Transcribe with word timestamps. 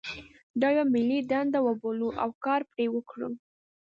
دا 0.61 0.67
یوه 0.75 0.85
ملي 0.93 1.19
دنده 1.31 1.59
وبولو 1.63 2.09
او 2.23 2.29
کار 2.45 2.61
پرې 2.71 2.85
وکړو. 2.91 3.29